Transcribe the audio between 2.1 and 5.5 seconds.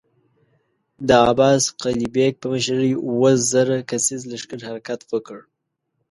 بېګ په مشری اووه زره کسيز لښکر حرکت وکړ.